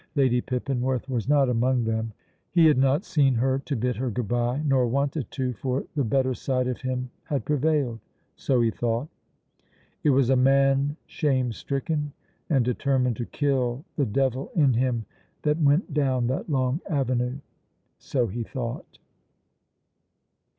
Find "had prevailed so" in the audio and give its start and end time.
7.25-8.61